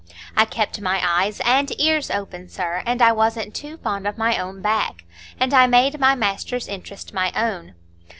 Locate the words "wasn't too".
3.11-3.77